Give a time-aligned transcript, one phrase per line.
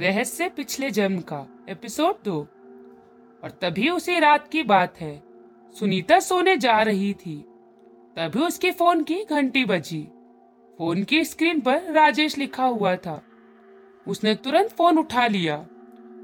[0.00, 2.38] रहस्य पिछले जन्म का, एपिसोड दो।
[3.44, 5.22] और तभी उसी रात की बात है।
[5.76, 7.36] सुनीता सोने जा रही थी।
[8.16, 10.02] तभी उसके फ़ोन की घंटी बजी।
[10.78, 13.22] फ़ोन की स्क्रीन पर राजेश लिखा हुआ था।
[14.06, 15.56] उसने तुरंत फ़ोन उठा लिया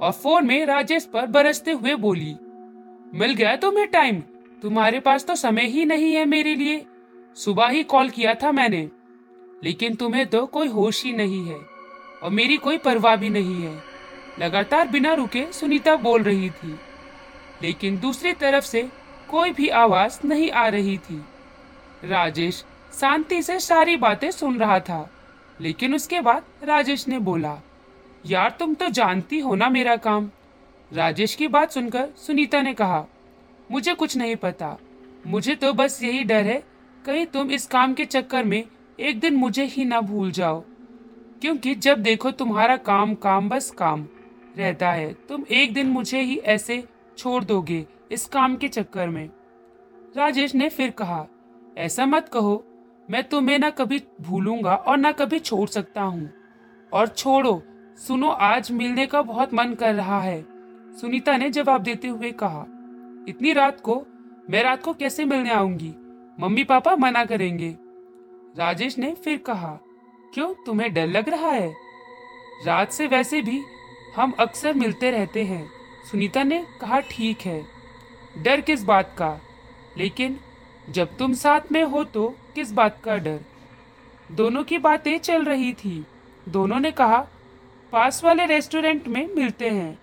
[0.00, 2.36] और फ़ोन में राजेश पर बरसते हुए बोली,
[3.14, 4.20] मिल गया तुम्हें टाइम?
[4.62, 6.84] तुम्हारे पास तो समय ही नहीं है मेरे लिए।
[7.36, 8.88] सुबह ही कॉल किया था मैंने,
[9.64, 11.71] लेकिन तुम्हें तो कोई होश ही नहीं है।
[12.22, 13.82] और मेरी कोई परवाह भी नहीं है।
[14.38, 16.80] लगातार बिना रुके सुनीता बोल रही थी।
[17.62, 18.88] लेकिन दूसरी तरफ़ से
[19.28, 21.22] कोई भी आवाज़ नहीं आ रही थी।
[22.04, 22.64] राजेश
[23.00, 25.10] शांति से सारी बातें सुन रहा था,
[25.60, 27.58] लेकिन उसके बाद राजेश ने बोला,
[28.26, 30.30] यार, तुम तो जानती हो ना मेरा काम।
[30.92, 33.04] राजेश की बात सुनकर सुनीता ने कहा,
[33.70, 34.78] मुझे कुछ नहीं पता।
[35.26, 36.62] मुझे तो बस यही डर है,
[37.06, 38.64] कहीं तुम इस काम के चक्कर में
[39.00, 40.64] एक दिन मुझे ही ना भूल जाओ।
[41.42, 44.06] क्योंकि जब देखो तुम्हारा काम काम बस काम
[44.56, 46.84] रहता है, तुम एक दिन मुझे ही ऐसे
[47.18, 49.30] छोड़ दोगे इस काम के चक्कर में।
[50.16, 51.26] राजेश ने फिर कहा,
[51.78, 52.64] ऐसा मत कहो,
[53.10, 56.30] मैं तुम्हें ना कभी भूलूँगा और ना कभी छोड़ सकता हूँ।
[56.92, 57.62] और छोड़ो,
[57.96, 60.46] सुनो, आज मिलने का बहुत मन कर रहा है।
[60.96, 62.66] सुनीता ने जवाब देते हुए कहा,
[63.28, 64.06] इतनी रात को
[64.50, 65.94] मैं रात को कैसे मिलने आऊँगी?
[66.40, 67.76] मम्मी पापा मना करेंगे।
[68.58, 69.78] राजेश ने फिर कहा
[70.34, 71.76] क्यों तुम्हें डर लग रहा है?
[72.66, 73.62] रात से वैसे भी
[74.16, 75.70] हम अक्सर मिलते रहते हैं।
[76.10, 77.64] सुनीता ने कहा, ठीक है।
[78.38, 79.40] डर किस बात का?
[79.98, 80.38] लेकिन
[80.90, 83.40] जब तुम साथ में हो तो किस बात का डर?
[84.32, 86.06] दोनों की बातें चल रही थी।
[86.48, 87.26] दोनों ने कहा,
[87.92, 89.98] पास वाले रेस्टोरेंट में मिलते हैं।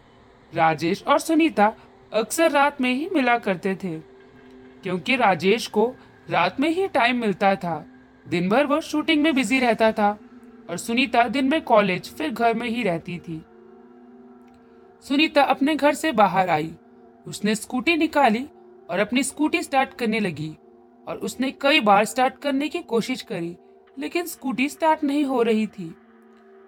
[0.54, 1.74] राजेश और सुनीता
[2.14, 4.00] अक्सर रात में ही मिला करते थे,
[4.84, 5.94] क्योंकि राजेश को
[6.30, 7.86] रात में ही टाइम मिलता था।
[8.30, 10.18] दिन भर वो शूटिंग में बिज़ी रहता था
[10.70, 13.42] और सुनीता दिन में कॉलेज फिर घर में ही रहती थी।
[15.06, 16.74] सुनीता अपने घर से बाहर आई।
[17.28, 18.46] उसने स्कूटी निकाली
[18.90, 20.56] और अपनी स्कूटी स्टार्ट करने लगी
[21.08, 23.56] और उसने कई बार स्टार्ट करने की कोशिश करी,
[23.98, 25.94] लेकिन स्कूटी स्टार्ट नहीं हो रही थी।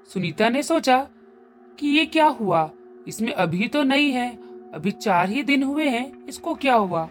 [0.09, 0.97] सुनीता ने सोचा
[1.79, 2.69] कि ये क्या हुआ?
[3.07, 4.29] इसमें अभी तो नहीं है,
[4.73, 7.09] अभी चार ही दिन हुए हैं, इसको क्या हुआ?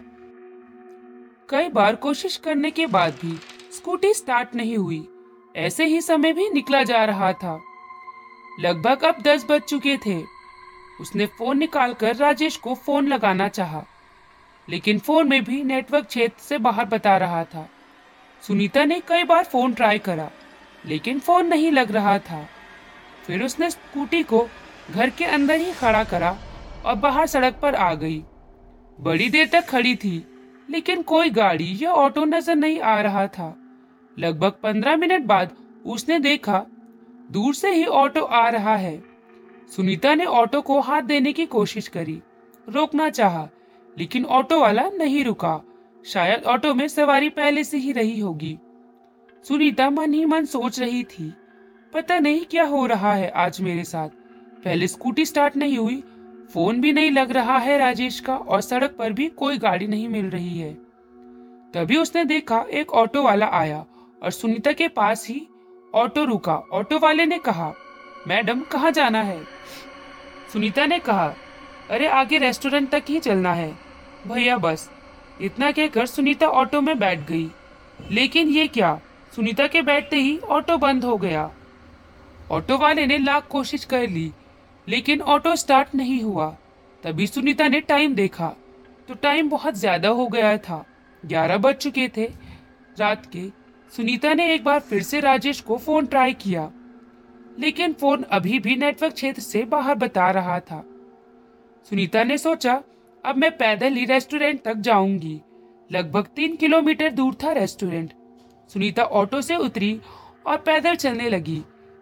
[1.49, 3.37] कई बार कोशिश करने के बाद भी
[3.81, 5.07] स्कूटी स्टार्ट नहीं हुई।
[5.55, 7.53] ऐसे ही समय भी निकला जा रहा था।
[8.59, 10.17] लगभग अब दस बज चुके थे।
[11.01, 13.83] उसने फ़ोन निकालकर राजेश को फ़ोन लगाना चाहा,
[14.67, 17.67] लेकिन फ़ोन में भी नेटवर्क क्षेत्र से बाहर बता रहा था।
[18.43, 20.29] सुनीता ने कई बार फ़ोन ट्राई करा
[20.85, 22.45] लेकिन फ़ोन नहीं लग रहा था।
[23.25, 24.47] फिर उसने स्कूटी को
[24.91, 26.37] घर के अंदर ही खड़ा करा
[26.85, 28.21] और बाहर सड़क पर आ गई।
[28.99, 30.15] बड़ी देर तक खड़ी थी
[30.69, 33.55] लेकिन कोई गाड़ी या ऑटो नज़र नहीं आ रहा था।
[34.21, 35.55] लगभग पंद्रह मिनट बाद
[35.85, 36.65] उसने देखा
[37.31, 39.03] दूर से ही ऑटो आ रहा है।
[39.75, 42.21] सुनीता ने ऑटो को हाथ देने की कोशिश करी
[42.67, 43.47] रोकना चाहा,
[43.97, 45.61] लेकिन ऑटो वाला नहीं रुका।
[46.05, 48.57] शायद ऑटो में सवारी पहले से ही रही होगी।
[49.45, 51.33] सुनीता मन ही मन सोच रही थी
[51.93, 54.09] पता नहीं क्या हो रहा है आज मेरे साथ।
[54.63, 56.03] पहले स्कूटी स्टार्ट नहीं हुई
[56.53, 60.07] फ़ोन भी नहीं लग रहा है राजेश का और सड़क पर भी कोई गाड़ी नहीं
[60.09, 60.73] मिल रही है।
[61.73, 63.83] तभी उसने देखा एक ऑटो वाला आया
[64.23, 65.47] और सुनीता के पास ही
[65.95, 67.73] ऑटो रुका। ऑटो वाले ने कहा,
[68.27, 69.43] मैडम, कहाँ जाना है?
[70.53, 71.33] सुनीता ने कहा,
[71.89, 73.77] अरे, आगे रेस्टोरेंट तक ही चलना है।
[74.27, 74.91] भैया, बस।
[75.41, 77.51] इतना कहकर सुनीता ऑटो में बैठ गई।
[78.11, 78.99] लेकिन ये क्या?
[79.35, 81.51] सुनीता के बैठते ही ऑटो बंद हो गया।
[82.51, 84.31] ऑटो वाले ने लाख कोशिश कर ली,
[84.87, 86.57] लेकिन ऑटो स्टार्ट नहीं हुआ।
[87.03, 88.55] तभी सुनीता ने टाइम देखा।
[89.07, 90.85] तो टाइम बहुत ज़्यादा हो गया था।
[91.25, 92.31] ग्यारह बज चुके थे।
[92.99, 93.60] रात के
[93.93, 96.71] सुनीता ने एक बार फिर से राजेश को फ़ोन ट्राई किया,
[97.59, 100.83] लेकिन फ़ोन अभी भी नेटवर्क क्षेत्र से बाहर बता रहा था।
[101.91, 102.81] सुनीता ने सोचा,
[103.23, 105.39] अब मैं पैदल ही रेस्टोरेंट तक जाऊँगी।
[105.89, 108.13] लगभग तीन किलोमीटर दूर था रेस्टोरेंट।
[108.69, 109.99] सुनीता ऑटो से उतरी
[110.45, 111.61] और पैदल चलने लगी,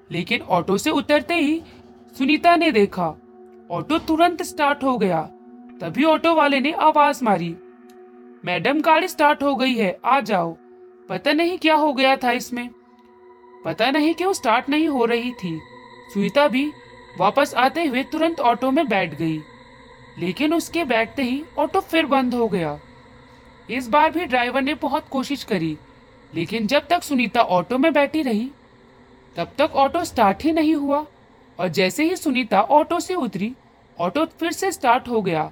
[0.10, 1.62] लेकिन ऑटो से उतरते ही
[2.16, 3.08] सुनीता ने देखा,
[3.72, 5.22] ऑटो तुरंत स्टार्ट हो गया।
[5.82, 7.56] तभी ऑटो वाले ने आवाज़ मारी,
[8.46, 10.58] मैडम, गाड़ी स्टार्ट हो गई है, आ जाओ।
[11.10, 12.70] पता नहीं क्या हो गया था इसमें।
[13.66, 15.60] पता नहीं क्यों स्टार्ट नहीं हो रही थी।
[16.14, 16.72] सुनीता भी
[17.20, 19.40] वापस आते हुए तुरंत ऑटो में बैठ गई।
[20.20, 22.80] लेकिन उसके बैठते ही ऑटो फिर बंद हो गया।
[23.70, 25.78] इस बार भी ड्राइवर ने बहुत कोशिश करी,
[26.36, 28.52] लेकिन जब तक सुनीता ऑटो में बैठी रही,
[29.36, 31.06] तब तक ऑटो स्टार्ट ही नहीं हुआ।
[31.60, 33.54] और जैसे ही सुनीता ऑटो से उतरी
[34.00, 35.52] ऑटो फिर से स्टार्ट हो गया।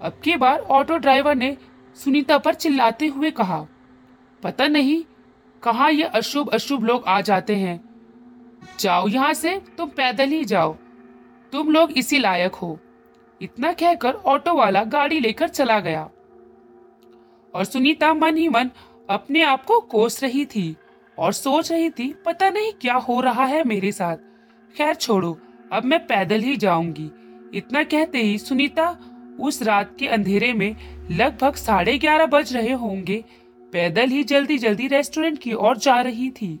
[0.00, 1.56] अब की बार ऑटो ड्राइवर ने
[2.04, 3.66] सुनीता पर चिल्लाते हुए कहा
[4.46, 5.04] पता नहीं
[5.62, 7.80] कहा ये अशुभ अशुभ लोग आ जाते हैं।
[8.80, 10.76] जाओ यहाँ से, तुम पैदल ही जाओ।
[11.52, 12.78] तुम लोग इसी लायक हो।
[13.42, 16.10] इतना कहकर ऑटो वाला गाड़ी लेकर चला गया।
[17.54, 18.70] और सुनीता मन ही मन
[19.10, 20.76] अपने आप को कोस रही थी
[21.18, 24.16] और सोच रही थी, पता नहीं क्या हो रहा है मेरे साथ।
[24.76, 25.38] खैर छोड़ो,
[25.72, 27.10] अब मैं पैदल ही जाऊँगी।
[27.58, 28.98] इतना कहते ही सुनीता
[29.40, 30.76] उस रात के अंधेरे में
[31.10, 33.24] लगभग साढ़े ग्यारह बज रहे होंगे।
[33.72, 36.60] पैदल ही जल्दी जल्दी रेस्टोरेंट की ओर जा रही थी।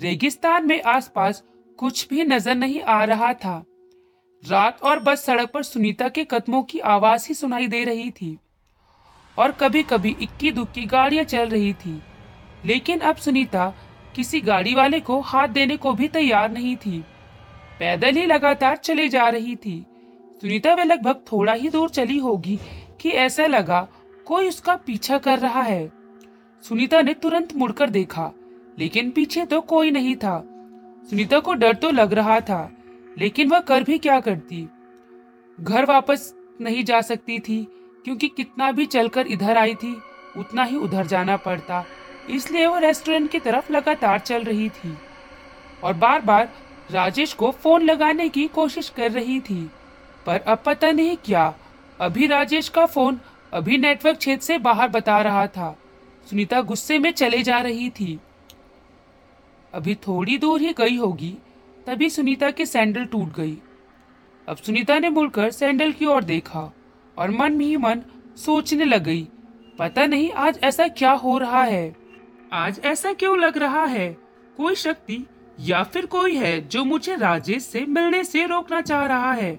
[0.00, 1.42] रेगिस्तान में आसपास
[1.78, 3.64] कुछ भी नज़र नहीं आ रहा था।
[4.48, 8.38] रात और बस सड़क पर सुनीता के कदमों की आवाज़ ही सुनाई दे रही थी।
[9.38, 12.02] और कभी कभी इक्की दुक्की गाड़ियाँ चल रही थी।
[12.64, 13.74] लेकिन अब सुनीता
[14.16, 17.00] किसी गाड़ी वाले को हाथ देने को भी तैयार नहीं थी।
[17.78, 19.86] पैदल ही लगातार चले जा रही थी।
[20.40, 22.58] सुनीता वे लगभग थोड़ा ही दूर चली होगी
[23.00, 23.88] कि ऐसा लगा
[24.26, 25.97] कोई उसका पीछा कर रहा है।
[26.64, 28.30] सुनीता ने तुरंत मुड़कर देखा,
[28.78, 30.42] लेकिन पीछे तो कोई नहीं था।
[31.10, 32.70] सुनीता को डर तो लग रहा था,
[33.18, 34.68] लेकिन वह कर भी क्या करती?
[35.58, 37.66] घर वापस नहीं जा सकती थी,
[38.04, 39.96] क्योंकि कितना भी चलकर इधर आई थी,
[40.36, 41.84] उतना ही उधर जाना पड़ता।
[42.30, 44.96] इसलिए वो रेस्टोरेंट की तरफ़ लगातार चल रही थी।
[45.84, 46.48] और बार बार
[46.90, 49.70] राजेश को फ़ोन लगाने की कोशिश कर रही थी,
[50.26, 51.52] पर अब पता नहीं क्या,
[52.00, 53.20] अभी राजेश का फ़ोन
[53.52, 55.76] अभी नेटवर्क क्षेत्र से बाहर बता रहा था।
[56.30, 58.18] सुनीता गुस्से में चले जा रही थी।
[59.74, 61.38] अभी थोड़ी दूर ही गई होगी,
[61.86, 63.56] तभी सुनीता की सैंडल टूट गई।
[64.48, 66.72] अब सुनीता ने मुड़कर सैंडल की ओर देखा
[67.18, 68.02] और मन ही मन
[68.36, 69.28] सोचने लग गई,
[69.78, 71.96] पता नहीं आज ऐसा क्या हो रहा है?
[72.52, 74.16] आज ऐसा क्यों लग रहा है?
[74.56, 75.26] कोई शक्ति
[75.60, 79.58] या फिर कोई है जो मुझे राजेश से मिलने से रोकना चाह रहा है?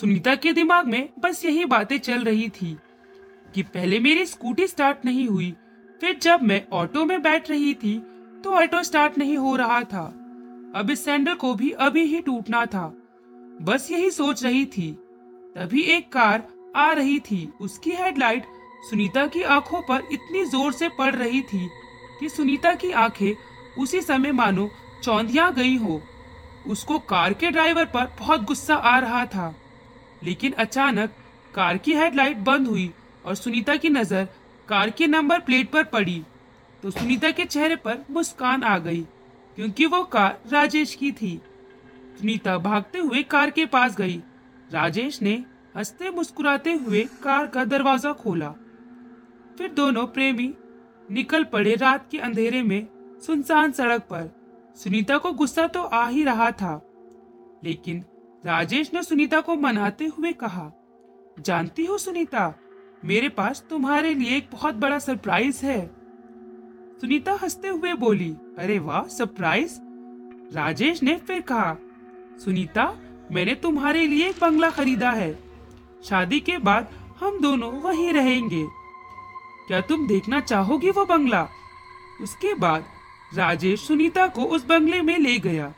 [0.00, 2.76] सुनीता के दिमाग में बस यही बातें चल रही थी
[3.54, 5.54] कि पहले मेरी स्कूटी स्टार्ट नहीं हुई
[6.00, 7.98] फिर जब मैं ऑटो में बैठ रही थी
[8.44, 10.04] तो ऑटो स्टार्ट नहीं हो रहा था।
[10.76, 12.86] अब इस सैंडल को भी अभी ही टूटना था।
[13.62, 14.90] बस यही सोच रही थी।
[15.56, 16.42] तभी एक कार
[16.76, 18.44] आ रही थी। उसकी हेडलाइट
[18.90, 21.68] सुनीता की आँखों पर इतनी ज़ोर से पड़ रही थी
[22.20, 24.68] कि सुनीता की आँखें उसी समय मानो
[25.02, 26.00] चौंधिया गई हो।
[26.66, 29.54] उसको कार के ड्राइवर पर बहुत गुस्सा आ रहा था।
[30.24, 31.10] लेकिन अचानक
[31.54, 32.90] कार की हेडलाइट बंद हुई
[33.24, 34.28] और सुनीता की नज़र
[34.68, 36.22] कार के नंबर प्लेट पर पड़ी।
[36.82, 39.00] तो सुनीता के चेहरे पर मुस्कान आ गई,
[39.58, 41.40] क्योंकि वो कार राजेश की थी।
[42.18, 44.22] सुनीता भागते हुए कार के पास गई।
[44.70, 45.32] राजेश ने
[45.76, 48.50] हँसते मुस्कुराते हुए कार का दरवाज़ा खोला।
[49.58, 50.52] फिर दोनों प्रेमी
[51.08, 52.86] निकल पड़े रात के अंधेरे में
[53.22, 54.30] सुनसान सड़क पर।
[54.78, 56.80] सुनीता को गुस्सा तो आ ही रहा था,
[57.64, 58.04] लेकिन
[58.44, 60.70] राजेश ने सुनीता को मनाते हुए कहा,
[61.40, 62.48] जानती हो सुनीता
[63.04, 65.86] मेरे पास तुम्हारे लिए एक बहुत बड़ा सरप्राइज़ है।
[67.00, 69.78] सुनीता हँसते हुए बोली, अरे वाह सरप्राइज़
[70.56, 71.76] राजेश ने फिर कहा,
[72.44, 72.96] सुनीता,
[73.32, 75.38] मैंने तुम्हारे लिए एक बंगला खरीदा है।
[76.04, 76.88] शादी के बाद
[77.20, 78.66] हम दोनों वहीं रहेंगे।
[79.68, 81.48] क्या तुम देखना चाहोगी वो बंगला?
[82.22, 82.84] उसके बाद
[83.34, 85.74] राजेश सुनीता को उस बंगले में ले गया।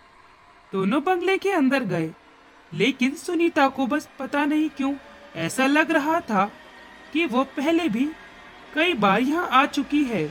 [0.73, 2.11] दोनों बंगले के अंदर गए,
[2.75, 4.95] लेकिन सुनीता को बस पता नहीं क्यों
[5.37, 6.51] ऐसा लग रहा था
[7.13, 8.09] कि वो पहले भी
[8.75, 10.25] कई बार यहाँ आ चुकी है।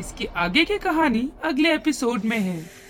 [0.00, 2.81] इसके आगे की कहानी अगले एपिसोड में है।